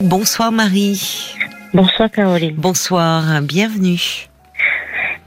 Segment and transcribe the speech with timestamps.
[0.00, 1.34] Bonsoir Marie.
[1.74, 2.54] Bonsoir Caroline.
[2.56, 4.00] Bonsoir, bienvenue.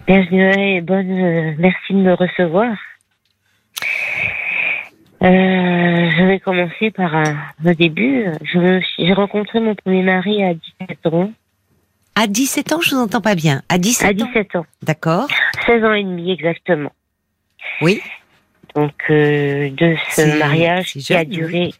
[0.07, 1.11] Bienvenue et bonne.
[1.11, 2.75] euh, merci de me recevoir.
[5.21, 8.25] Euh, je vais commencer par un, le début.
[8.97, 11.31] J'ai rencontré mon premier mari à 17 ans.
[12.15, 13.61] À 17 ans, je vous entends pas bien.
[13.69, 14.65] À 17 À ans 17 ans.
[14.81, 15.27] D'accord.
[15.65, 16.91] 16 ans et demi exactement.
[17.81, 18.01] Oui.
[18.75, 21.73] Donc euh, de ce mariage qui a duré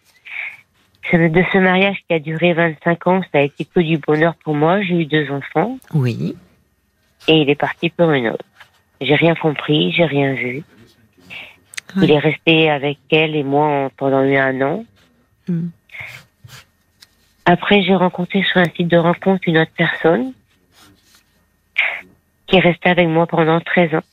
[1.11, 4.55] de ce mariage qui a duré 25 ans, ça a été que du bonheur pour
[4.55, 4.81] moi.
[4.81, 6.35] J'ai eu deux enfants Oui.
[7.27, 8.45] et il est parti pour une autre.
[9.01, 10.63] J'ai rien compris, j'ai rien vu.
[11.95, 12.03] Oui.
[12.03, 14.85] Il est resté avec elle et moi en- pendant un an.
[15.47, 15.67] Hmm.
[17.45, 20.31] Après, j'ai rencontré sur un site de rencontre une autre personne
[22.47, 24.03] qui est restée avec moi pendant 13 ans.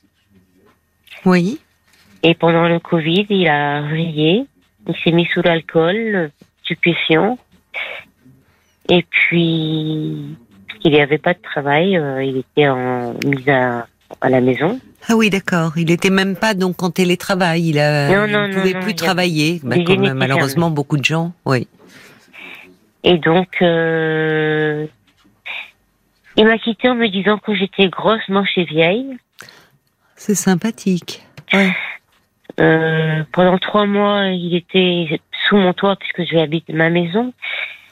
[1.25, 1.61] Oui.
[2.23, 4.45] Et pendant le Covid, il a vrillé.
[4.89, 6.31] Il s'est mis sous l'alcool,
[8.89, 10.37] Et puis,
[10.85, 11.97] il n'y avait pas de travail.
[11.97, 13.87] euh, il était en mise à,
[14.21, 14.81] à la maison.
[15.09, 15.79] Ah oui, d'accord.
[15.79, 17.69] Il était même pas donc en télétravail.
[17.69, 20.97] Il a, Non, il non, ne pouvait non, plus travailler, bah, comme généticiens, malheureusement beaucoup
[20.97, 21.33] de gens.
[21.47, 21.67] Oui.
[23.05, 24.87] Et donc, euh,
[26.37, 29.17] il m'a quitté en me disant que j'étais grosse, moche et vieille.
[30.17, 31.23] C'est sympathique.
[31.53, 31.73] Ouais.
[32.59, 37.33] Euh, pendant trois mois, il était sous mon toit puisque je vais habiter ma maison.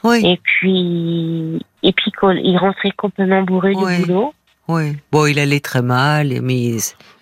[0.05, 0.25] Oui.
[0.25, 4.35] Et puis, et puis quand il rentrait complètement bourré du boulot.
[4.69, 4.97] Oui.
[5.11, 6.77] Bon, il allait très mal, mais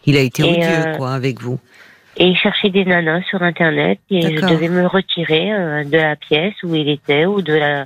[0.04, 1.58] il a été Et, odieux, euh, quoi, avec vous.
[2.16, 6.16] Et il cherchait des nanas sur Internet et je devais me retirer euh, de la
[6.16, 7.84] pièce où il était ou de la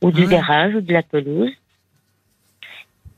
[0.00, 1.50] ou du garage ou de la pelouse.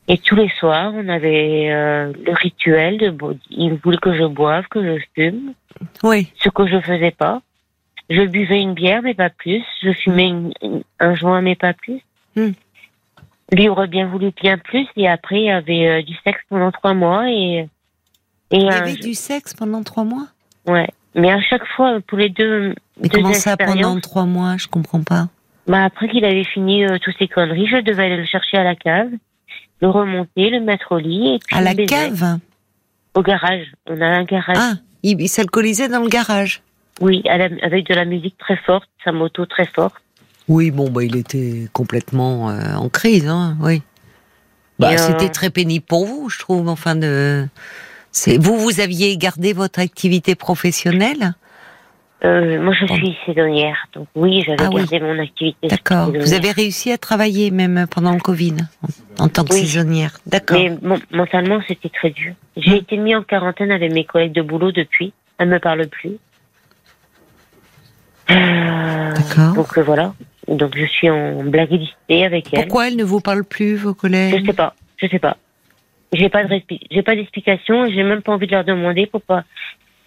[0.09, 3.15] Et tous les soirs, on avait euh, le rituel de
[3.51, 5.55] il voulait que je boive, que je fume,
[6.03, 6.31] Oui.
[6.43, 7.41] ce que je faisais pas.
[8.11, 11.73] Je buvais une bière mais pas plus, je fumais une- une- un joint mais pas
[11.73, 12.01] plus.
[12.35, 12.51] Hmm.
[13.53, 16.73] Lui aurait bien voulu bien plus et après il y avait euh, du sexe pendant
[16.73, 17.69] trois mois et
[18.51, 20.27] et Il y avait du sexe pendant trois mois?
[20.67, 20.89] Ouais.
[21.15, 24.57] Mais à chaque fois, pour les deux, Mais deux comment ça pendant trois mois?
[24.59, 25.29] Je comprends pas.
[25.67, 28.65] bah après qu'il avait fini euh, toutes ses conneries, je devais aller le chercher à
[28.65, 29.09] la cave,
[29.83, 32.39] le remonter, le mettre au lit et puis À la cave
[33.15, 33.67] Au garage.
[33.91, 34.57] On a un garage.
[34.57, 36.63] Ah, il, s'alcoolisait dans le garage.
[37.01, 39.97] Oui, la- avec de la musique très forte, sa moto très forte.
[40.49, 43.83] Oui, bon, bah, il était complètement euh, en crise, hein, oui.
[44.79, 46.69] Bah, euh, c'était très pénible pour vous, je trouve.
[46.69, 47.47] Enfin, de,
[48.39, 51.35] vous, vous aviez gardé votre activité professionnelle,
[52.25, 54.83] Euh, moi, je suis saisonnière, donc oui, j'avais Ah oui.
[54.89, 55.67] gardé mon activité.
[55.67, 56.13] d'accord.
[56.13, 58.55] Vous avez réussi à travailler même pendant le Covid
[59.19, 59.61] en, en tant que Oui.
[59.61, 60.57] saisonnière, d'accord.
[60.57, 60.73] Mais
[61.11, 62.35] mentalement, c'était très dur.
[62.57, 62.75] J'ai Hmm.
[62.77, 65.13] été mis en quarantaine avec mes collègues de boulot depuis.
[65.39, 66.17] Elle me parle plus.
[68.31, 69.55] Euh, D'accord.
[69.55, 70.15] donc euh, voilà.
[70.49, 72.61] Donc je suis en blacklistée avec elle.
[72.61, 74.75] Pourquoi elle ne vous parle plus, vos Je collègues sais pas.
[74.99, 75.37] Je sais pas.
[76.13, 77.85] J'ai pas de j'ai pas d'explication.
[77.87, 79.43] et J'ai même pas envie de leur demander pour pas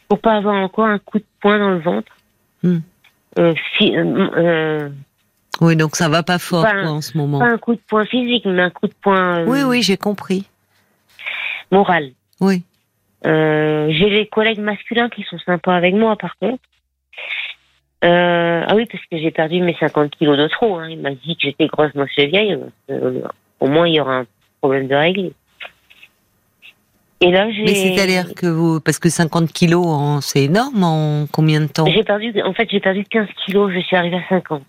[0.08, 2.12] pour pas avoir encore un coup de poing dans le ventre.
[2.64, 2.80] Hmm.
[3.38, 4.90] Euh, euh, euh,
[5.62, 7.40] Oui, donc ça va pas fort Pas- quoi, en ce moment.
[7.40, 9.98] pas un coup de poing physique, mais un coup de poing euh, Oui, oui, j'ai
[9.98, 10.46] compris.
[11.72, 12.12] moral.
[12.40, 12.64] Oui.
[13.24, 16.62] J'ai les collègues masculins qui sont sympas avec moi, par contre.
[18.02, 20.76] Ah oui, parce que j'ai perdu mes 50 kilos de trop.
[20.78, 20.90] Hein.
[20.90, 22.58] Il m'a dit que j'étais grosse, moche et vieille.
[22.92, 23.22] Euh,
[23.60, 24.26] au moins, il y aura un
[24.62, 25.32] problème de règle.
[27.28, 27.64] Et là, j'ai.
[27.64, 31.86] Mais c'est-à-dire que vous, parce que 50 kilos, en- c'est énorme en combien de temps?
[31.88, 33.72] J'ai perdu, en fait, j'ai perdu 15 kilos.
[33.74, 34.62] Je suis arrivée à 50.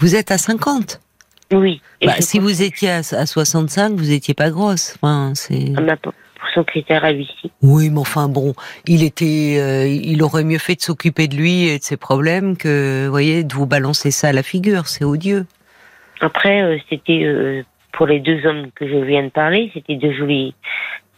[0.00, 1.00] Vous êtes à 50
[1.52, 1.80] Oui.
[2.04, 4.94] Bah, si vous étiez à, à 65, vous étiez pas grosse.
[5.00, 5.70] Enfin, c'est.
[5.70, 6.12] ma- pour
[6.54, 7.28] son critère à lui
[7.62, 8.54] Oui, mais enfin bon,
[8.86, 12.56] il était, euh, il aurait mieux fait de s'occuper de lui et de ses problèmes
[12.56, 14.86] que, vous voyez, de vous balancer ça à la figure.
[14.86, 15.46] C'est odieux.
[16.20, 17.62] Après, euh, c'était euh,
[17.92, 20.54] pour les deux hommes que je viens de parler, c'était deux jolis,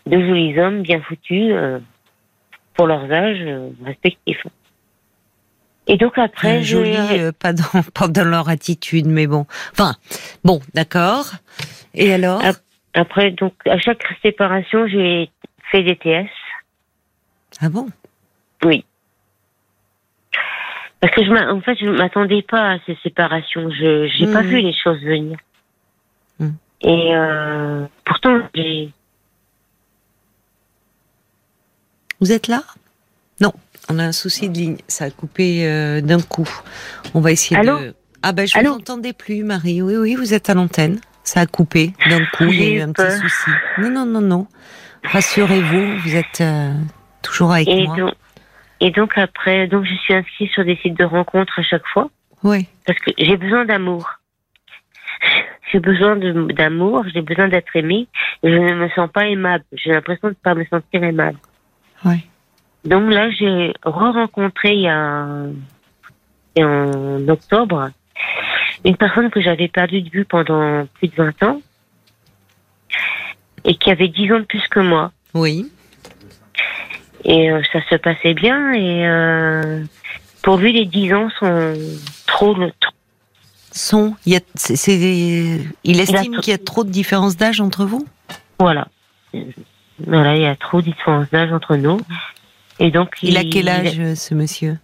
[0.07, 1.79] deux jolis hommes bien foutus euh,
[2.75, 4.47] pour leurs âges euh, respectifs.
[5.87, 9.47] Et donc après, Euh, je, joli, euh, pas dans, pas dans leur attitude, mais bon.
[9.73, 9.95] Enfin,
[10.45, 11.27] bon, d'accord.
[11.95, 12.43] Et alors
[12.95, 15.31] après donc à chaque séparation, j'ai
[15.71, 16.29] fait des TS.
[17.61, 17.89] Ah bon?
[18.65, 18.85] Oui.
[21.01, 23.71] Parce que je en fait, je m'attendais pas à ces séparations.
[23.71, 24.49] Je j'ai pas Mhm.
[24.49, 25.39] vu les choses venir.
[26.39, 26.55] Mhm.
[26.83, 28.91] Et euh, pourtant, j'ai
[32.21, 32.63] Vous êtes là?
[33.41, 33.53] Non,
[33.89, 34.77] on a un souci de ligne.
[34.89, 36.49] Ça a coupé euh, d'un coup.
[37.15, 37.79] On va essayer Allô?
[37.79, 37.95] de.
[38.23, 38.73] Ah ben je Allô?
[38.73, 39.81] vous entendais plus, Marie.
[39.81, 41.01] Oui, oui, vous êtes à l'antenne.
[41.25, 42.45] Ça a coupé d'un coup.
[42.45, 43.51] Il y a eu un petit souci.
[43.79, 44.47] Non, non, non, non.
[45.05, 46.75] Rassurez-vous, vous êtes euh,
[47.23, 47.97] toujours avec et moi.
[47.97, 48.15] donc
[48.83, 52.09] et donc après, donc je suis inscrite sur des sites de rencontres à chaque fois
[52.43, 52.67] Oui.
[52.87, 54.09] parce que j'ai besoin d'amour.
[55.73, 58.09] j'ai besoin d'amour, j'ai besoin d'être aimée,
[58.43, 59.65] et je ne me sens pas aimable.
[59.73, 61.37] J'ai l'impression de ne pas me sentir aimable.
[62.05, 62.25] Ouais.
[62.85, 65.27] Donc là, j'ai re-rencontré il y a
[66.59, 67.91] en octobre
[68.85, 71.61] une personne que j'avais perdue de vue pendant plus de 20 ans
[73.65, 75.13] et qui avait 10 ans de plus que moi.
[75.35, 75.71] Oui.
[77.25, 79.85] Et euh, ça se passait bien et euh,
[80.43, 81.75] pour lui, les 10 ans sont
[82.27, 82.93] trop, trop
[83.71, 84.41] Son, il, y a,
[85.85, 88.07] il estime qu'il y a trop de différence d'âge entre vous?
[88.59, 88.89] Voilà.
[90.07, 92.01] Voilà, il y a trop de différence d'âge entre nous.
[92.79, 94.79] Et donc, Il a quel âge, euh, ce monsieur?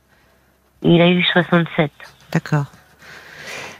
[0.82, 1.90] Il a eu 67.
[2.32, 2.66] D'accord.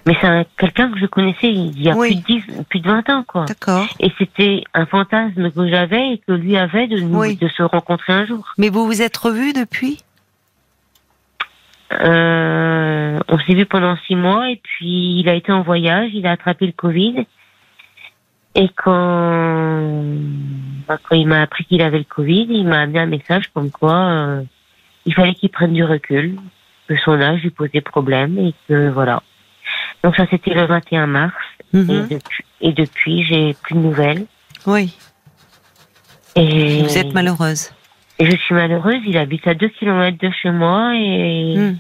[0.07, 2.21] Mais c'est un- quelqu'un que je connaissais il y a Oui.
[2.23, 3.45] plus, de 10, plus de 20 ans, quoi.
[3.45, 3.87] D'accord.
[4.01, 7.37] Et c'était un fantasme que j'avais et que lui avait de, nous, Oui.
[7.37, 8.53] de se rencontrer un jour.
[8.57, 10.03] Mais vous vous êtes revus depuis?
[11.93, 16.27] Euh, on s'est vu pendant six mois et puis il a été en voyage, il
[16.27, 17.27] a attrapé le Covid.
[18.59, 20.03] Et quand,
[20.89, 23.71] bah, quand il m'a appris qu'il avait le Covid, il m'a amené un message comme
[23.71, 24.43] quoi euh,
[25.05, 26.37] il fallait qu'il prenne du recul,
[26.89, 29.23] que son âge lui posait problème et que voilà.
[30.03, 31.35] Donc ça c'était le 21 mars
[31.73, 31.91] Mhm.
[31.91, 34.25] et depuis, et depuis j'ai plus de nouvelles.
[34.67, 34.97] Oui.
[36.37, 37.73] Et Vous êtes malheureuse.
[38.19, 41.77] Et je suis malheureuse, il habite à deux kilomètres de chez moi et, Hmm.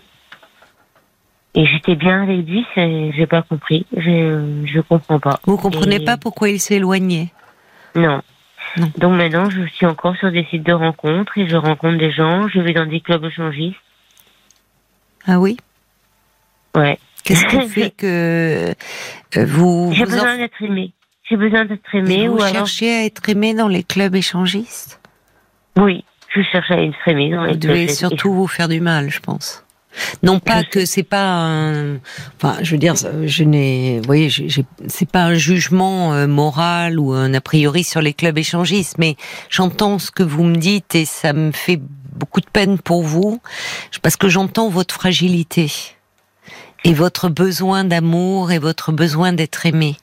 [1.56, 5.41] Et j'étais bien avec lui, c'est- j'ai pas compris, je, je comprends pas.
[5.44, 7.32] Vous comprenez Et- pas pourquoi il s'est éloigné?
[7.97, 8.23] Non.
[8.76, 8.91] Non.
[8.99, 12.47] Donc maintenant, je suis encore sur des sites de rencontres et je rencontre des gens,
[12.49, 13.76] je vais dans des clubs échangistes.
[15.26, 15.56] Ah oui?
[16.75, 16.99] Ouais.
[17.25, 18.70] Qu'est-ce qui fait que
[19.37, 20.93] euh, vous, J'ai vous, besoin en- d'être aimée.
[21.29, 22.49] J'ai besoin d'être aimée vous ou alors.
[22.69, 25.00] cherchez à être aimé dans les clubs échangistes?
[25.76, 26.05] Oui,
[26.35, 29.11] je cherche à être aimée dans les Vous devez clubs surtout vous faire du mal,
[29.11, 29.64] je pense.
[30.22, 31.96] Non pas que c'est pas un,
[32.37, 34.31] enfin, je veux dire, je n'ai, vous voyez,
[34.88, 39.16] c'est pas un jugement euh, moral ou un a priori sur les clubs échangistes, mais
[39.50, 41.81] j'entends ce que vous me dites et ça me fait
[42.16, 43.40] beaucoup de peine pour vous,
[44.02, 45.70] parce que j'entends votre fragilité
[46.84, 49.96] et votre besoin d'amour et votre besoin d'être aimé.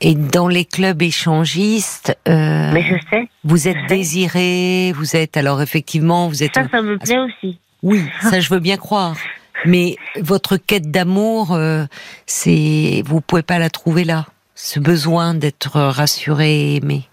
[0.00, 5.60] Et dans les clubs échangistes, euh, Mais je sais, vous êtes désiré, vous êtes alors
[5.60, 7.58] effectivement, vous êtes ça, ça me plaît aussi.
[7.82, 9.16] Oui, ça je veux bien croire.
[9.64, 11.84] Mais votre quête d'amour, euh,
[12.26, 14.26] c'est vous pouvez pas la trouver là.
[14.54, 17.08] Ce besoin d'être rassuré, et aimé.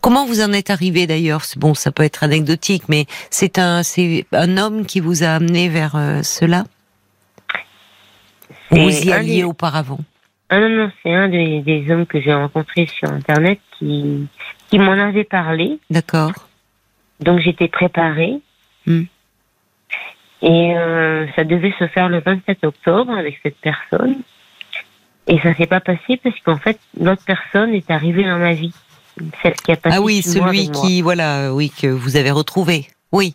[0.00, 1.42] Comment vous en êtes arrivé d'ailleurs?
[1.56, 5.68] Bon, ça peut être anecdotique, mais c'est un c'est un homme qui vous a amené
[5.68, 6.64] vers euh, cela?
[8.70, 10.00] Vous y alliez des- auparavant?
[10.48, 14.26] Ah non, non, c'est un des, des hommes que j'ai rencontré sur Internet qui,
[14.70, 15.78] qui m'en avait parlé.
[15.90, 16.32] D'accord.
[17.20, 18.40] Donc j'étais préparée.
[18.86, 19.02] Hmm.
[20.42, 24.16] Et euh, ça devait se faire le 27 octobre avec cette personne.
[25.26, 28.72] Et ça s'est pas passé parce qu'en fait, l'autre personne est arrivée dans ma vie.
[29.42, 32.86] Celle qui a passé Ah oui, celui qui voilà, oui que vous avez retrouvé.
[33.12, 33.34] Oui.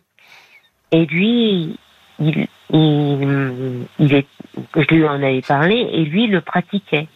[0.91, 1.75] Et lui,
[2.19, 4.27] il, il, il est,
[4.75, 7.07] je lui en avais parlé et lui il le pratiquait.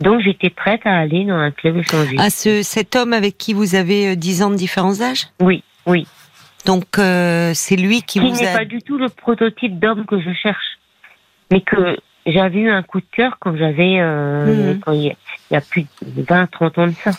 [0.00, 2.16] Donc j'étais prête à aller dans un club échangé.
[2.18, 5.62] Ah ce cet homme avec qui vous avez euh, 10 ans de différence d'âge Oui,
[5.86, 6.06] oui.
[6.66, 10.06] Donc euh, c'est lui qui, Qui vous n'est a pas du tout le prototype d'homme
[10.06, 10.78] que je cherche.
[11.50, 11.96] Mais que
[12.26, 15.14] j'avais eu un coup de cœur quand j'avais, euh, quand il y, a,
[15.50, 17.10] il y a plus de 20, 30 ans de ça.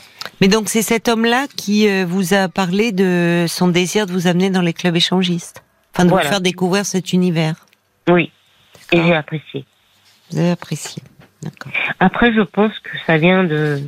[0.41, 4.27] Mais donc c'est cet homme-là qui euh, vous a parlé de son désir de vous
[4.27, 6.25] amener dans les clubs échangistes, enfin de Voilà.
[6.25, 7.55] vous faire découvrir cet univers.
[8.09, 8.31] Oui.
[8.91, 9.65] Et j'ai apprécié.
[10.31, 11.03] Vous avez apprécié.
[11.43, 11.71] D'accord.
[11.99, 13.79] Après, je pense que ça vient de,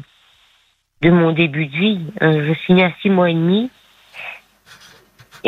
[1.01, 1.99] de mon début de vie.
[2.21, 3.69] Euh, je suis née à six mois et demi.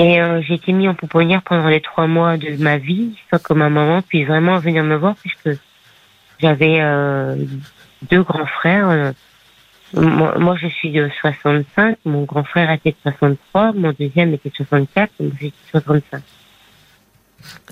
[0.01, 3.37] Et euh, j'ai été mis en pouponnière pendant les trois mois de ma vie, sans
[3.37, 5.59] que ma maman puisse vraiment venir me voir, puisque
[6.39, 7.35] j'avais euh,
[8.09, 8.87] deux grands frères.
[8.89, 9.11] euh,
[9.93, 14.49] moi, moi, je suis de 65, mon grand frère était de 63, mon deuxième était
[14.49, 16.21] de 64, donc j'étais de 65.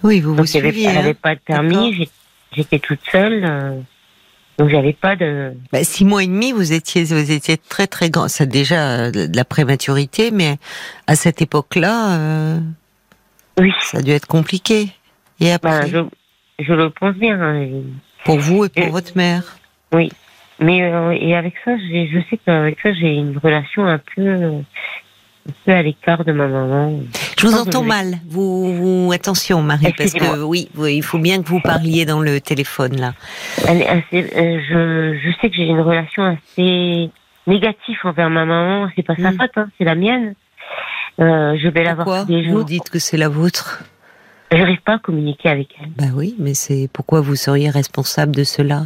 [0.03, 0.89] Oui, vous vous Donc, j'avais- suiviez.
[0.89, 2.09] elle n'avait Hein pas de permis,
[2.51, 3.79] j'étais toute seule, euh,
[4.57, 5.53] donc j'avais pas de...
[5.71, 8.27] Bah, six mois et demi, vous étiez, vous étiez très très grand.
[8.27, 10.57] C'est déjà euh, de la prématurité, mais
[11.07, 12.59] à cette époque-là, euh,
[13.59, 13.71] Oui.
[13.81, 14.87] ça a dû être compliqué.
[15.39, 16.09] Et après, Ben,
[16.59, 17.39] je, je le pense bien.
[17.39, 17.67] hein.
[18.25, 19.57] pour vous et pour et- votre mère.
[19.93, 20.11] Oui.
[20.59, 24.23] Mais euh, et avec ça, je sais qu'avec ça, j'ai une relation un peu,
[25.47, 26.99] un peu à l'écart de ma maman.
[27.39, 28.15] Je vous entends mal.
[28.27, 28.73] Vous,
[29.05, 32.39] vous- attention, Marie, parce que oui, oui, il faut bien que vous parliez dans le
[32.41, 33.13] téléphone là.
[33.67, 37.09] Assez- euh, je, je sais que j'ai une relation assez
[37.47, 38.89] négative envers ma maman.
[38.95, 39.37] C'est pas sa Mm.
[39.37, 40.33] faute, hein, c'est la mienne.
[41.19, 42.65] Euh, je vais la voir tous les vous jours.
[42.65, 43.83] dites que c'est la vôtre?
[44.51, 45.89] J'arrive pas à communiquer avec elle.
[45.97, 48.85] Bah oui, mais c'est pourquoi vous seriez responsable de cela?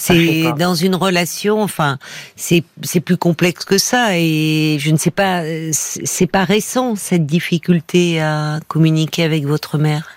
[0.00, 1.98] C'est dans une relation, enfin,
[2.36, 2.64] c'est
[3.04, 5.42] plus complexe que ça et je ne sais pas,
[5.72, 10.10] c'est pas récent cette difficulté à communiquer avec votre mère.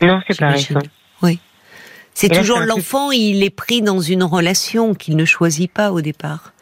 [0.00, 0.80] Non, c'est pas récent.
[1.22, 1.38] Oui.
[2.14, 6.52] C'est toujours l'enfant, il est pris dans une relation qu'il ne choisit pas au départ.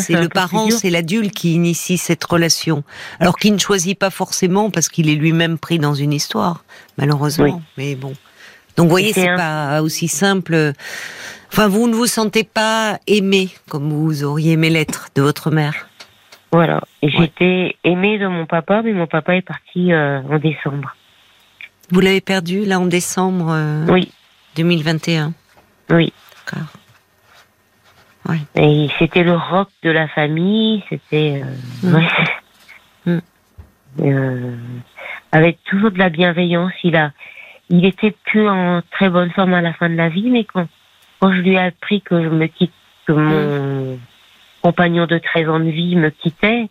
[0.00, 2.84] C'est le parent, c'est l'adulte qui initie cette relation.
[3.20, 6.64] Alors qu'il ne choisit pas forcément parce qu'il est lui-même pris dans une histoire,
[6.96, 7.60] malheureusement.
[7.76, 8.14] Mais bon.
[8.76, 10.72] Donc vous voyez, c'est pas aussi simple.
[11.52, 15.86] Enfin, vous ne vous sentez pas aimé comme vous auriez aimé l'être de votre mère.
[16.50, 16.80] Voilà.
[17.02, 20.96] Et j'étais aimée de mon papa, mais mon papa est parti euh, en décembre.
[21.90, 24.10] Vous l'avez perdu là en décembre euh, Oui.
[24.56, 25.34] 2021.
[25.90, 26.12] Oui.
[26.46, 26.68] D'accord.
[28.54, 31.42] Et c'était le rock de la famille, c'était
[31.84, 32.00] euh,
[33.04, 33.12] mm.
[33.12, 33.20] Mm.
[34.00, 34.56] Euh,
[35.32, 36.72] avec toujours de la bienveillance.
[36.82, 37.12] Il a,
[37.68, 40.66] il était plus en très bonne forme à la fin de la vie, mais quand,
[41.22, 42.72] quand je lui ai appris que je me quitte,
[43.06, 43.96] que mon
[44.60, 46.68] compagnon de 13 ans de vie me quittait,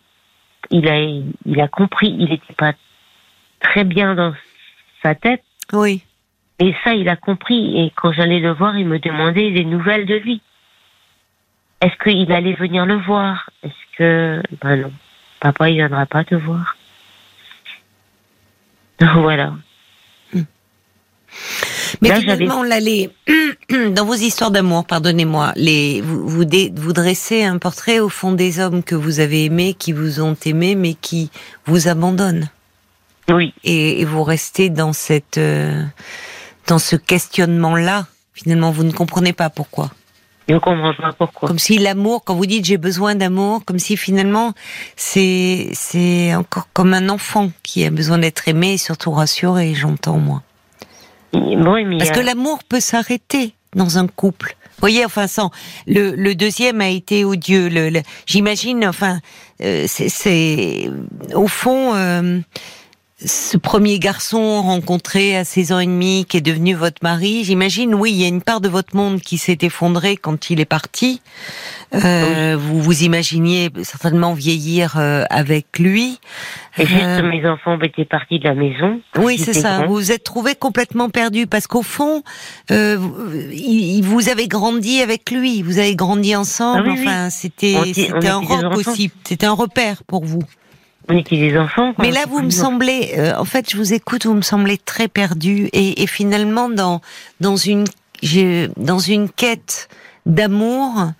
[0.70, 2.14] il a, il a compris.
[2.18, 2.74] Il n'était pas
[3.60, 4.34] très bien dans
[5.02, 5.42] sa tête.
[5.72, 6.02] Oui.
[6.58, 7.80] Et ça, il a compris.
[7.80, 10.42] Et quand j'allais le voir, il me demandait des nouvelles de lui.
[11.80, 13.48] Est-ce qu'il allait venir le voir?
[13.62, 14.42] Est-ce que...
[14.60, 14.92] Ben non,
[15.40, 16.76] papa, il viendra pas te voir.
[19.14, 19.54] voilà.
[22.00, 22.78] Mais finalement, là,
[23.90, 26.44] dans vos histoires d'amour, pardonnez-moi, les, vous, vous,
[26.76, 30.36] vous, dressez un portrait au fond des hommes que vous avez aimés, qui vous ont
[30.44, 31.30] aimé, mais qui
[31.66, 32.50] vous abandonnent.
[33.28, 33.54] Oui.
[33.64, 35.84] Et, vous restez dans cette, euh,
[36.66, 38.06] dans ce questionnement-là.
[38.34, 39.90] Finalement, vous ne comprenez pas pourquoi.
[40.48, 41.48] Je comprends pas pourquoi.
[41.48, 44.52] Comme si l'amour, quand vous dites j'ai besoin d'amour, comme si finalement
[44.96, 50.18] c'est c'est encore comme un enfant qui a besoin d'être aimé et surtout rassuré, j'entends
[50.18, 50.42] moi.
[51.32, 54.56] Parce que l'amour peut s'arrêter dans un couple.
[54.64, 55.50] Vous voyez, enfin, sans
[55.86, 57.68] le, le deuxième a été odieux.
[57.68, 59.20] Le, J'imagine, enfin,
[59.62, 60.90] euh, c'est
[61.34, 61.94] au fond.
[61.94, 62.40] Euh,
[63.24, 67.94] ce premier garçon rencontré à 16 ans et demi, qui est devenu votre mari, j'imagine,
[67.94, 70.64] oui, il y a une part de votre monde qui s'est effondrée quand il est
[70.64, 71.20] parti.
[71.94, 76.18] Euh, vous vous imaginiez certainement vieillir euh, avec lui.
[76.78, 79.00] Et juste euh, mes enfants étaient partis de la maison.
[79.18, 79.86] Oui, c'est ça.
[79.86, 82.22] Vous vous êtes trouvé complètement perdu parce qu'au fond,
[82.70, 86.88] euh, vous avez grandi avec lui, vous avez grandi ensemble.
[86.88, 90.42] Ah enfin, c'était c'était un aussi, c'était un repère pour vous.
[91.08, 91.94] Des enfants.
[91.98, 95.08] Mais là, vous me semblez, euh, en fait, je vous écoute, vous me semblez très
[95.08, 97.00] perdu et, et finalement dans
[97.40, 97.84] dans une
[98.76, 99.88] dans une quête
[100.26, 101.10] d'amour,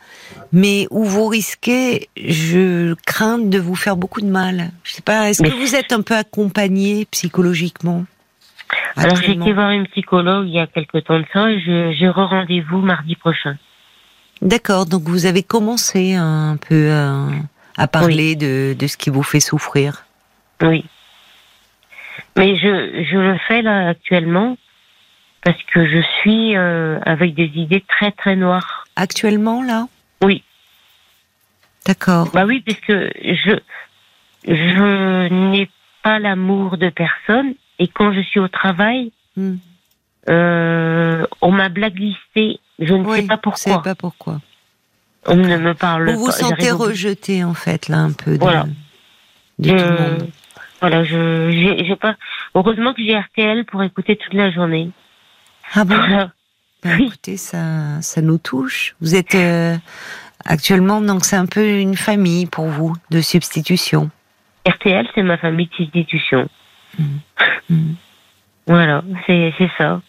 [0.52, 4.70] mais où vous risquez, je crains de vous faire beaucoup de mal.
[4.84, 8.04] Je sais pas, est-ce que vous êtes un peu accompagné psychologiquement
[8.96, 11.50] Alors j'ai été voir une psychologue il y a quelque temps de ça.
[11.50, 13.56] Je, je rendez-vous mardi prochain.
[14.40, 16.90] D'accord, donc vous avez commencé un peu
[17.76, 20.04] à parler de, de ce qui vous fait souffrir.
[20.60, 20.84] Oui.
[22.36, 24.56] Mais je, je le fais là actuellement
[25.42, 28.84] parce que je suis euh, avec des idées très très noires.
[28.96, 29.88] Actuellement là?
[30.22, 30.42] Oui.
[31.86, 32.30] D'accord.
[32.32, 33.58] Bah oui, parce que je
[34.46, 35.68] je n'ai
[36.02, 39.54] pas l'amour de personne et quand je suis au travail, hmm.
[40.28, 42.60] euh, on m'a blacklisté.
[42.78, 43.72] Je ne sais pas pourquoi.
[43.72, 44.40] Je sais pas pourquoi.
[45.26, 46.18] On ne me parle vous pas.
[46.18, 48.32] Vous vous sentez rejeté en fait là un peu.
[48.32, 48.66] De, voilà.
[50.80, 51.50] Voilà, je
[51.86, 52.16] j'ai pas.
[52.54, 54.90] Heureusement que j'ai RTL pour écouter toute la journée.
[55.74, 55.96] Ah bon.
[56.82, 58.96] Bah, écoutez, ça, ça nous touche.
[59.00, 59.76] Vous êtes euh,
[60.44, 64.10] actuellement donc c'est un peu une famille pour vous de substitution.
[64.66, 66.48] RTL, c'est ma famille de substitution.
[66.98, 67.04] Mmh.
[67.70, 67.94] Mmh.
[68.64, 70.00] Voilà, c'est ça.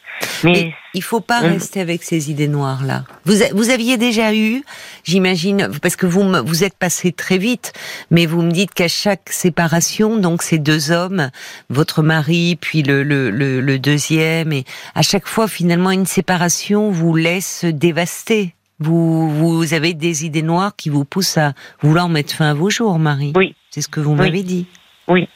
[0.44, 3.04] Mais, il faut pas rester avec ces idées noires là.
[3.26, 4.64] Vous, vous aviez déjà eu,
[5.04, 7.74] j'imagine, parce que vous vous êtes passé très vite,
[8.12, 11.32] mais vous me dites qu'à chaque séparation, donc ces deux hommes,
[11.70, 17.16] votre mari puis le, le, le, deuxième, et à chaque fois finalement une séparation vous
[17.16, 18.54] laisse dévaster.
[18.80, 22.70] Vous, vous avez des idées noires qui vous poussent à vouloir mettre fin à vos
[22.70, 23.34] jours, Marie.
[23.36, 23.56] Oui.
[23.72, 24.68] C'est ce que vous m'avez dit.
[25.08, 25.28] Oui.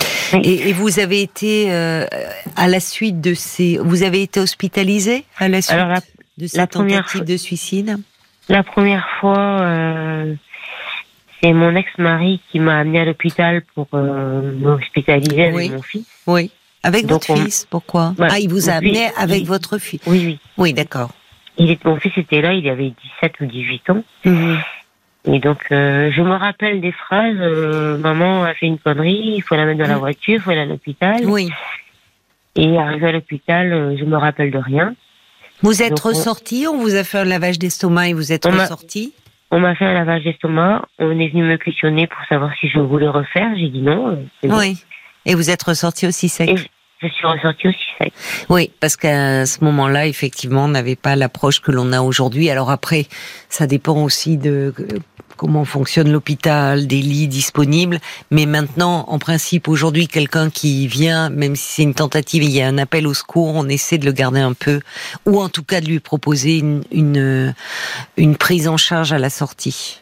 [0.44, 5.60] Et, vous avez été à la suite de ces, vous avez été hospitalisé à la
[5.60, 5.78] suite
[6.38, 7.98] de cette tentative de suicide?
[8.50, 10.34] La première fois, euh,
[11.40, 16.06] c'est mon ex-mari qui m'a amené à l'hôpital pour euh, m'hospitaliser avec mon fils.
[16.26, 16.50] Oui.
[16.82, 18.14] Avec votre fils, pourquoi?
[18.18, 20.00] Ah, il vous a amené avec votre fils.
[20.06, 20.38] Oui, oui.
[20.56, 21.10] Oui, d'accord.
[21.58, 24.02] Il est, mon fils était là, il avait 17 ou 18 ans.
[24.24, 24.58] Mhm.
[25.26, 29.42] Et donc, euh, je me rappelle des phrases euh, Maman a fait une connerie, il
[29.42, 30.00] faut la mettre dans la mm.
[30.00, 31.24] voiture, il faut aller à l'hôpital.
[31.26, 31.50] Oui.
[32.56, 34.94] Et arrivé à l'hôpital, euh, je me rappelle de rien.
[35.62, 39.12] Vous êtes Donc, ressorti, on vous a fait un lavage d'estomac et vous êtes ressorti
[39.50, 40.86] On m'a fait un lavage d'estomac.
[40.98, 43.50] On est venu me questionner pour savoir si je voulais refaire.
[43.56, 44.08] J'ai dit non.
[44.08, 44.58] euh, bon.
[44.58, 44.82] Oui.
[45.26, 46.56] Et vous êtes ressorti aussi sec Et
[47.02, 48.12] je suis.
[48.48, 52.50] Oui, parce qu'à ce moment-là, effectivement, on n'avait pas l'approche que l'on a aujourd'hui.
[52.50, 53.06] Alors après,
[53.48, 54.98] ça dépend aussi de euh,
[55.36, 58.00] comment fonctionne l'hôpital, des lits disponibles.
[58.30, 62.60] Mais maintenant, en principe, aujourd'hui, quelqu'un qui vient, même si c'est une tentative, il y
[62.60, 64.80] a un appel au secours, on essaie de le garder un peu,
[65.24, 67.54] ou en tout cas de lui proposer une, une,
[68.18, 70.00] une prise en charge à la sortie.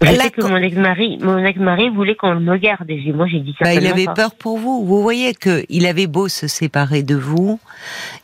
[0.00, 2.88] Je sais que mon ex-mari, mon ex-mari voulait qu'on me garde.
[2.88, 4.14] Et moi, j'ai dit Bah, il avait pas.
[4.14, 4.84] peur pour vous.
[4.84, 7.58] Vous voyez que il avait beau se séparer de vous,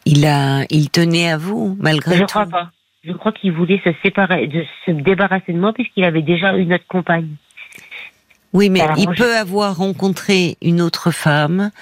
[0.06, 2.26] il a, il tenait à vous malgré Je tout.
[2.26, 2.70] crois pas.
[3.06, 6.72] Je crois qu'il voulait se séparer, de se débarrasser de moi puisqu'il avait déjà une
[6.72, 7.28] autre compagne.
[8.54, 11.72] Oui, mais il peut avoir rencontré une autre femme,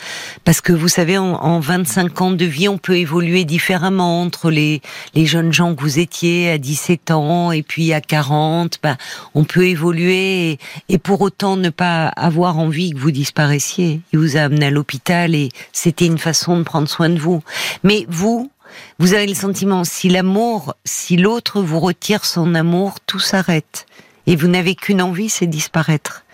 [0.42, 4.50] parce que vous savez, en, en 25 ans de vie, on peut évoluer différemment entre
[4.50, 4.80] les,
[5.14, 8.78] les jeunes gens que vous étiez à 17 ans et puis à 40.
[8.82, 8.96] Ben,
[9.34, 14.00] on peut évoluer et, et pour autant ne pas avoir envie que vous disparaissiez.
[14.14, 17.42] Il vous a amené à l'hôpital et c'était une façon de prendre soin de vous.
[17.82, 18.50] Mais vous,
[18.98, 23.84] vous avez le sentiment, si l'amour, si l'autre vous retire son amour, tout s'arrête.
[24.26, 26.24] Et vous n'avez qu'une envie, c'est disparaître.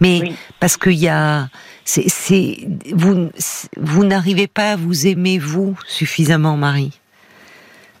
[0.00, 0.36] Mais Oui.
[0.60, 1.48] parce qu'il y a,
[1.84, 2.58] c'est, c'est,
[2.92, 3.30] vous,
[3.76, 6.92] vous n'arrivez pas à vous aimer vous suffisamment, Marie.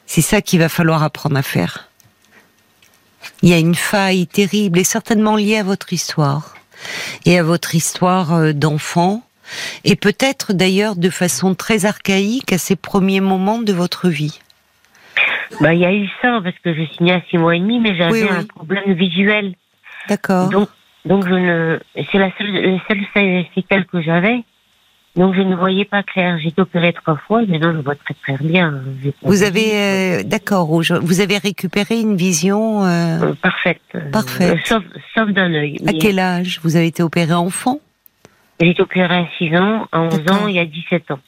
[0.04, 1.88] C'est ça qu'il va falloir apprendre à faire.
[3.42, 6.54] Il y a une faille terrible et certainement liée à votre histoire
[7.24, 9.22] et à votre histoire euh, d'enfant
[9.84, 14.38] et peut-être d'ailleurs de façon très archaïque à ces premiers moments de votre vie.
[15.60, 17.80] Bah, il y a eu ça parce que je signais à six mois et demi,
[17.80, 18.36] mais j'avais Oui, oui.
[18.36, 19.54] un problème visuel.
[20.08, 20.50] D'accord.
[20.50, 20.68] Donc,
[21.06, 21.78] donc je ne,
[22.10, 24.42] c'est la seule, la seule séquelle que j'avais.
[25.16, 26.38] Donc je ne voyais pas clair.
[26.38, 28.82] J'ai été opérée trois fois, mais non, je vois très très bien.
[29.22, 32.84] Vous avez, euh, d'accord, vous avez récupéré une vision.
[32.84, 33.80] euh, Euh, parfaite.
[33.94, 34.58] Euh, Parfaite.
[34.66, 35.78] sauf, sauf d'un œil.
[35.80, 37.80] à Mais quel âge Vous avez été opéré enfant?
[38.60, 40.42] J'ai été opérée à 6 ans, à 11 D'accord.
[40.42, 41.20] ans et à 17 ans.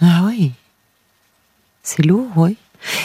[0.00, 0.52] Ah oui.
[1.82, 2.56] C'est lourd, oui.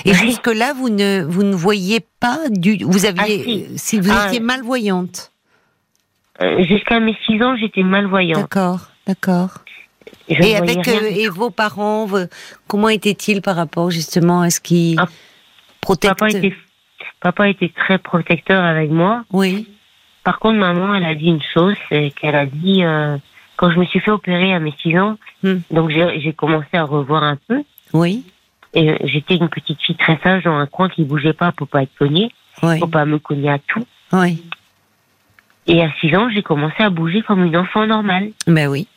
[0.05, 0.15] Et Oui.
[0.17, 2.77] jusque-là, vous ne, vous ne voyez pas du.
[2.85, 3.41] Vous aviez.
[3.41, 3.63] Ah, si.
[3.63, 5.30] euh, si vous Ah, étiez malvoyante.
[6.41, 8.41] Euh, Jusqu'à mes 6 ans, j'étais malvoyante.
[8.41, 9.49] D'accord, d'accord.
[10.27, 12.07] Et avec euh, et vos parents,
[12.67, 15.07] comment étaient-ils par rapport justement à ce qui Ah,
[15.81, 16.55] protecte Papa était,
[17.19, 19.23] papa était très protecteur avec moi.
[19.31, 19.67] Oui,
[20.23, 23.17] Par contre, maman, elle a dit une chose, c'est qu'elle a dit, euh,
[23.57, 25.57] quand je me suis fait opérer à mes 6 ans, Hmm.
[25.71, 28.23] donc j'ai commencé à revoir un peu, oui,
[28.75, 31.81] et j'étais une petite fille très sage dans un coin qui bougeait pas pour pas
[31.81, 33.83] être cognée, oui, pour pas me cogner à tout.
[34.13, 34.41] oui.
[35.67, 38.31] Et à 6 ans, j'ai commencé à bouger comme une enfant normale.
[38.47, 38.87] Ben oui.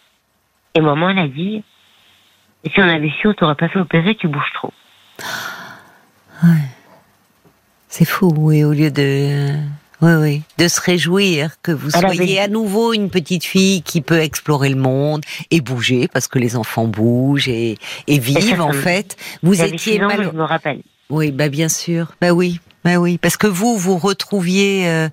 [0.75, 1.63] Et maman, elle a dit,
[2.65, 4.73] si on avait su, on t'aurait pas fait opérer, tu bouges trop.
[7.89, 9.55] C'est fou, oui, au lieu de,
[10.03, 14.01] oui, oui, de se réjouir que vous Elle soyez à nouveau une petite fille qui
[14.01, 18.63] peut explorer le monde et bouger, parce que les enfants bougent et, et vivent, ça
[18.63, 19.17] en fait.
[19.43, 20.25] Vous étiez 6 ans, mal...
[20.25, 20.83] je me rappelle.
[21.09, 22.15] Oui, bah bien sûr.
[22.21, 25.09] Bah oui, bah oui, parce que vous vous retrouviez euh,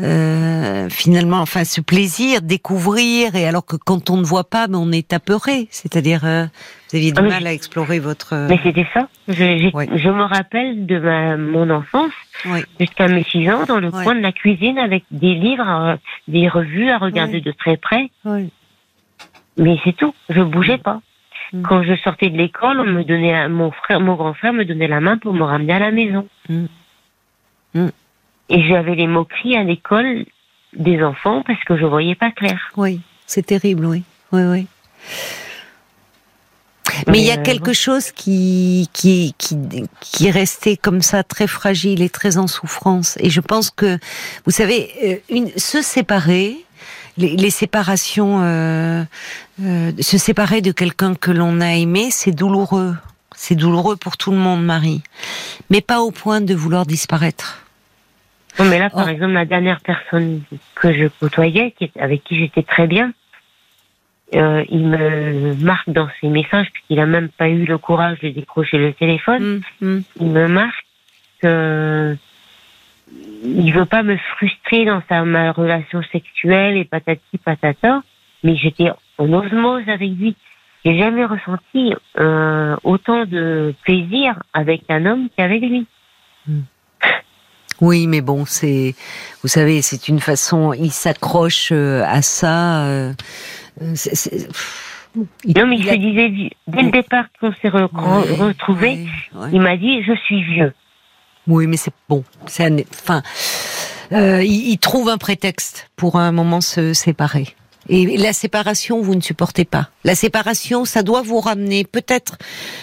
[0.00, 4.78] euh, finalement, enfin, ce plaisir, découvrir, et alors que quand on ne voit pas, ben,
[4.78, 5.68] on est apeuré.
[5.70, 6.46] C'est-à-dire, euh,
[6.90, 7.28] vous aviez du Ah oui.
[7.28, 8.32] mal à explorer votre.
[8.34, 9.08] euh, Mais c'était ça.
[9.28, 12.12] Je, je me rappelle de ma, mon enfance,
[12.46, 15.96] Oui, jusqu'à mes 6 ans, dans le coin de la cuisine avec des livres, euh,
[16.28, 18.10] des revues à regarder de très près.
[19.56, 20.14] Mais c'est tout.
[20.30, 21.00] Je bougeais pas.
[21.52, 21.62] Mm.
[21.62, 24.88] Quand je sortais de l'école, on me donnait, mon frère, mon grand frère me donnait
[24.88, 26.26] la main pour me ramener à la maison.
[26.48, 26.64] Mm.
[27.74, 27.88] Mm.
[28.48, 30.24] Et j'avais les moqueries à l'école
[30.76, 32.58] des enfants parce que je voyais pas clair.
[32.76, 34.02] oui, c'est terrible, oui,
[34.32, 34.66] oui, oui.
[37.06, 39.56] Mais il y a Euh, quelque chose qui, qui, qui,
[40.00, 43.16] qui est resté comme ça très fragile et très en souffrance.
[43.20, 43.98] Et je pense que,
[44.44, 46.56] vous savez, euh, une, se séparer,
[47.16, 49.04] les, les séparations, euh,
[49.62, 52.96] euh, se séparer de quelqu'un que l'on a aimé, c'est douloureux.
[53.42, 55.02] C'est douloureux pour tout le monde, Marie.
[55.70, 57.64] Mais pas au point de vouloir disparaître.
[58.58, 59.08] Non, mais là, par Oh.
[59.08, 60.42] exemple, la dernière personne
[60.74, 63.14] que je côtoyais, avec qui j'étais très bien,
[64.34, 68.28] euh, il me marque dans ses messages, puisqu'il a même pas eu le courage de
[68.28, 70.02] décrocher le téléphone, Hum, hum.
[70.20, 70.84] il me marque
[71.40, 72.14] que
[73.42, 78.02] il veut pas me frustrer dans sa ma relation sexuelle et patati patata,
[78.44, 80.36] mais j'étais en osmose avec lui.
[80.84, 85.86] J'ai jamais ressenti euh, autant de plaisir avec un homme qu'avec lui.
[87.80, 88.94] Oui, mais bon, c'est,
[89.40, 90.74] vous savez, c'est une façon.
[90.74, 92.84] Il s'accroche euh, à ça.
[92.84, 93.14] euh,
[93.78, 99.06] pff, non, mais il, se disait, dès le départ qu'on s'est retrouvés,
[99.52, 100.72] il m'a dit, je suis vieux.
[101.46, 102.22] Oui, mais c'est bon.
[102.46, 103.22] C'est enfin,
[104.12, 107.48] euh, il, il, trouve un prétexte pour un moment se séparer.
[107.88, 109.88] Et la séparation, vous ne supportez pas.
[110.04, 112.38] La séparation, ça doit vous ramener peut-être,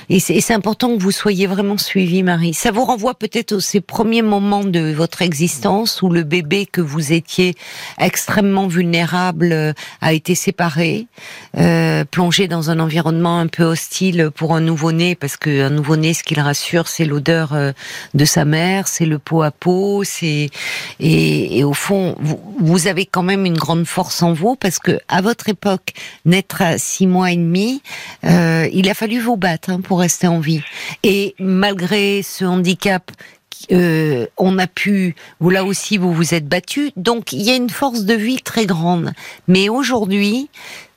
[0.10, 2.54] et c'est important que vous soyez vraiment suivi, Marie.
[2.54, 6.82] Ça vous renvoie peut-être aux ces premiers moments de votre existence où le bébé que
[6.82, 7.56] vous étiez
[7.98, 11.08] extrêmement vulnérable euh, a été séparé,
[11.58, 16.24] euh, plongé dans un environnement un peu hostile pour un nouveau-né, parce qu'un nouveau-né, ce
[16.24, 17.72] qu'il rassure, c'est l'odeur euh,
[18.14, 20.50] de sa mère, c'est le pot à peau, c'est
[21.00, 22.16] et, au fond,
[22.60, 25.94] vous avez quand même une grande force en vous parce que à votre époque,
[26.26, 27.82] naître à six mois et demi,
[28.26, 30.62] euh, il a fallu vous battre hein, pour rester en vie.
[31.04, 33.12] Et malgré ce handicap
[33.72, 37.56] euh, on a pu, vous là aussi vous vous êtes battu, donc il y a
[37.56, 39.12] une force de vie très grande.
[39.48, 40.50] Mais aujourd'hui,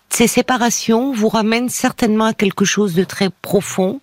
[0.09, 4.01] ces séparations vous ramènent certainement à quelque chose de très profond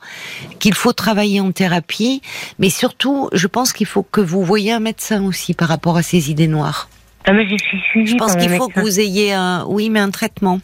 [0.59, 2.21] qu'il faut travailler en thérapie,
[2.59, 6.03] mais surtout, je pense qu'il faut que vous voyez un médecin aussi par rapport à
[6.03, 6.89] ces idées noires.
[7.27, 9.99] Ah, mais je suis suivie Je pense qu'il faut que vous ayez un, oui, mais
[9.99, 10.59] un traitement.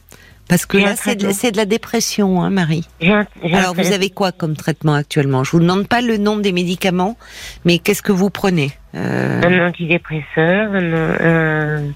[0.48, 2.88] Parce que là, c'est de, la dépression, hein, Marie.
[3.02, 5.44] Alors, vous avez quoi comme traitement actuellement?
[5.44, 7.18] Je vous demande pas le nom des médicaments,
[7.66, 8.72] mais qu'est-ce que vous prenez?
[8.96, 9.42] Euh...
[9.42, 11.92] Un antidépresseur, un,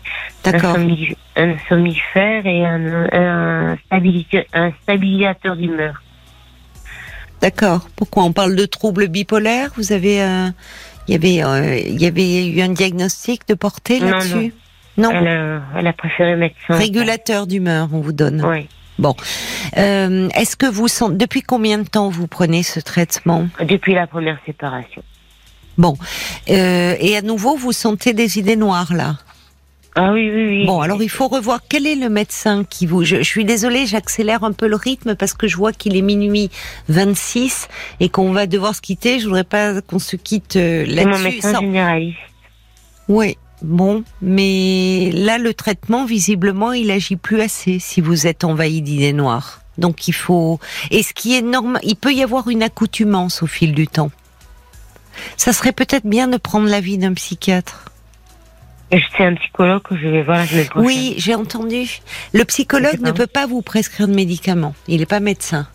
[1.36, 6.01] un, somnifère et un, un stabilisateur d'humeur.
[7.41, 7.88] D'accord.
[7.95, 8.23] Pourquoi?
[8.23, 9.71] On parle de troubles bipolaires?
[9.75, 10.53] Vous avez un,
[11.07, 14.53] il y avait, euh, il y avait eu un diagnostic de portée là-dessus?
[14.97, 15.11] non.
[15.11, 16.75] Elle, a préféré médecin.
[16.75, 18.43] Régulateur d'humeur, on vous donne.
[18.45, 18.67] Oui.
[18.99, 19.15] Bon.
[19.77, 23.47] Euh, Est-ce que vous sentez, depuis combien de temps vous prenez ce traitement?
[23.63, 25.03] Depuis la première séparation.
[25.77, 25.95] Bon.
[26.49, 29.17] Euh, et à nouveau, vous sentez des idées noires là?
[29.99, 30.65] Ah oui, oui, oui.
[30.67, 33.03] Bon, alors il faut revoir quel est le médecin qui vous.
[33.03, 36.51] Je, suis désolée, j'accélère un peu le rythme parce que je vois qu'il est minuit
[36.88, 37.67] 26
[37.99, 39.19] et qu'on va devoir se quitter.
[39.19, 41.07] Je voudrais pas qu'on se quitte euh, là-dessus.
[41.07, 42.17] mon médecin généraliste.
[43.10, 48.83] Oui, bon, mais là le traitement visiblement il agit plus assez si vous êtes envahi
[48.83, 49.62] d'idées noires.
[49.79, 50.60] Donc il faut.
[50.91, 54.12] Et ce qui est normal, il peut y avoir une accoutumance au fil du temps.
[55.38, 57.86] Ça serait peut-être bien de prendre l'avis d'un psychiatre.
[58.89, 62.00] C'est un psychologue que je vais voir la Oui, j'ai entendu.
[62.34, 64.76] Le psychologue ne peut pas vous prescrire de médicaments.
[64.88, 65.67] Il n'est pas médecin.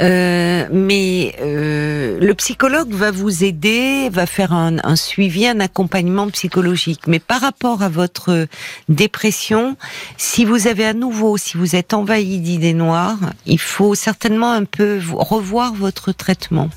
[0.00, 6.28] Euh, mais euh, le psychologue va vous aider, va faire un, un, suivi, un accompagnement
[6.30, 7.08] psychologique.
[7.08, 8.46] Mais par rapport à votre
[8.88, 9.76] dépression,
[10.16, 14.64] si vous avez à nouveau, si vous êtes envahi d'idées noires, il faut certainement un
[14.64, 16.70] peu revoir votre traitement.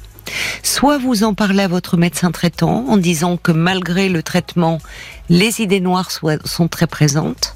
[0.63, 4.79] Soit vous en parlez à votre médecin traitant en disant que malgré le traitement,
[5.29, 7.55] les idées noires sont très présentes.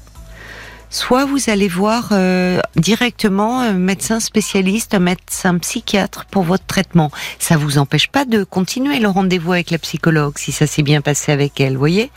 [0.92, 7.12] Soit vous allez voir euh, directement un médecin spécialiste, un médecin psychiatre pour votre traitement.
[7.38, 11.00] Ça vous empêche pas de continuer le rendez-vous avec la psychologue si ça s'est bien
[11.00, 12.10] passé avec elle, voyez.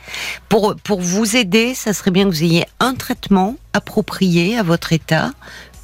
[0.49, 4.91] Pour pour vous aider, ça serait bien que vous ayez un traitement approprié à votre
[4.91, 5.33] état,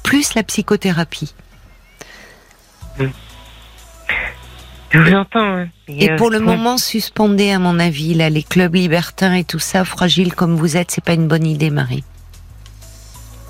[0.02, 1.32] plus la psychothérapie.
[2.98, 3.06] Mmh.
[4.90, 5.40] Je vous entends.
[5.40, 5.68] Hein.
[5.88, 9.84] Et, pour le moment, suspendez, à mon avis, là, les clubs libertins et tout ça,
[9.84, 12.04] fragile comme vous êtes, c'est pas une bonne idée, Marie.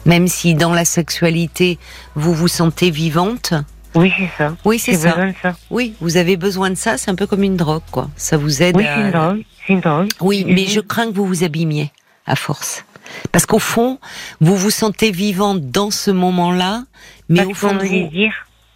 [0.05, 1.79] Même si dans la sexualité,
[2.15, 3.55] vous vous sentez vivante.
[3.95, 4.57] Oui, c'est ça.
[4.65, 5.17] Oui, c'est ça.
[5.43, 5.57] ça.
[5.71, 8.09] Oui, vous avez besoin de ça, c'est un peu comme une drogue, quoi.
[8.17, 9.45] Ça vous aide oui, c'est une drogue.
[9.67, 10.09] C'est une drogue.
[10.21, 11.91] Oui, mais je crains que vous vous abîmiez,
[12.27, 12.85] à force.
[13.33, 13.99] Parce qu'au fond,
[14.41, 16.85] vous vous sentez vivante dans ce moment-là,
[17.29, 18.11] mais au fond de vous...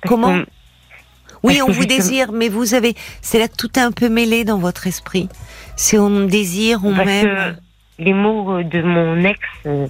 [0.07, 0.43] Comment
[1.45, 4.45] oui, on vous désire, mais vous avez, c'est là que tout est un peu mêlé
[4.45, 5.29] dans votre esprit.
[5.77, 7.57] C'est on désire, on m'aime.
[7.99, 9.87] Les mots de mon ex, euh,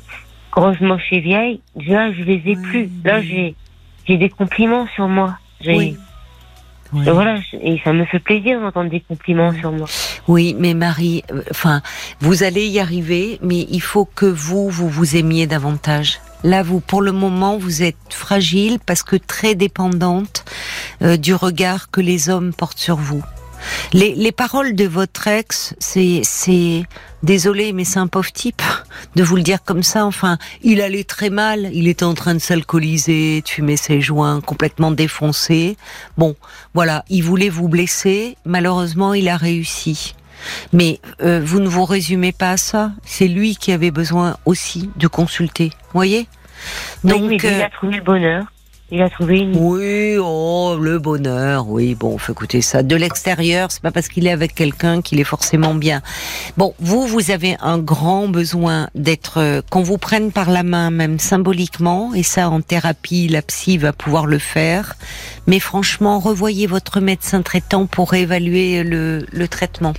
[0.53, 2.91] grosse, moche et vieille, là, je les ai plus.
[3.03, 3.55] Là, j'ai,
[4.07, 5.39] j'ai des compliments sur moi.
[5.67, 5.97] Oui.
[7.07, 9.89] Et voilà, et ça me fait plaisir d'entendre des compliments sur moi.
[10.29, 11.83] Oui, mais Marie, euh, enfin,
[12.21, 16.21] vous allez y arriver, mais il faut que vous, vous vous aimiez davantage.
[16.45, 20.44] Là, vous, pour le moment, vous êtes fragile parce que très dépendante
[21.05, 23.23] euh, du regard que les hommes portent sur vous.
[23.93, 26.85] Les, les paroles de votre ex, c'est, c'est,
[27.23, 28.63] désolé, mais c'est un pauvre type
[29.17, 30.05] de vous le dire comme ça.
[30.05, 31.71] Enfin, il allait très mal.
[31.73, 35.77] Il était en train de s'alcooliser, de fumer ses joints, complètement défoncé.
[36.19, 36.37] Bon,
[36.75, 38.37] voilà, il voulait vous blesser.
[38.45, 40.15] Malheureusement, il a réussi.
[40.73, 42.93] Mais euh, vous ne vous résumez pas à ça.
[43.05, 45.71] C'est lui qui avait besoin aussi de consulter.
[45.95, 46.29] Voyez?
[47.03, 48.45] Donc, il a trouvé le bonheur.
[48.91, 49.57] Il a trouvé une.
[49.57, 52.83] Oui, oh, le bonheur, oui, bon, faut écouter ça.
[52.83, 56.03] De l'extérieur, c'est pas parce qu'il est avec quelqu'un qu'il est forcément bien.
[56.59, 60.91] Bon, vous, vous avez un grand besoin d'être, euh, qu'on vous prenne par la main,
[60.91, 64.97] même symboliquement, et ça, en thérapie, la psy va pouvoir le faire.
[65.47, 69.95] Mais franchement, revoyez votre médecin traitant pour évaluer le, le traitement.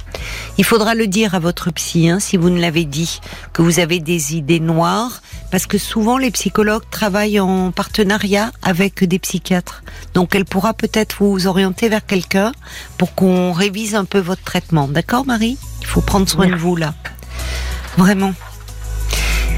[0.57, 3.19] Il faudra le dire à votre psy, hein, si vous ne l'avez dit,
[3.51, 9.03] que vous avez des idées noires, parce que souvent les psychologues travaillent en partenariat avec
[9.03, 9.83] des psychiatres.
[10.13, 12.53] Donc elle pourra peut-être vous orienter vers quelqu'un
[12.97, 14.87] pour qu'on révise un peu votre traitement.
[14.87, 15.57] D'accord Marie?
[15.81, 16.93] Il faut prendre soin de vous là.
[17.97, 18.33] Vraiment.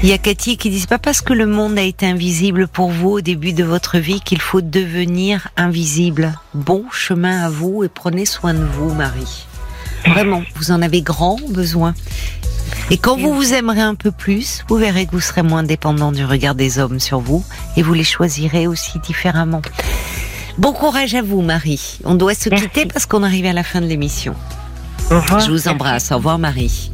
[0.02, 2.90] Il y a Cathy qui dit pas parce que le monde a été invisible pour
[2.90, 6.38] vous au début de votre vie qu'il faut devenir invisible.
[6.54, 9.47] Bon chemin à vous et prenez soin de vous, Marie.
[10.08, 11.94] Vraiment, vous en avez grand besoin.
[12.90, 16.12] Et quand vous vous aimerez un peu plus, vous verrez que vous serez moins dépendant
[16.12, 17.44] du regard des hommes sur vous
[17.76, 19.62] et vous les choisirez aussi différemment.
[20.58, 21.98] Bon courage à vous, Marie.
[22.04, 22.66] On doit se Merci.
[22.68, 24.34] quitter parce qu'on arrive à la fin de l'émission.
[25.10, 26.10] Je vous embrasse.
[26.12, 26.86] Au revoir, Marie.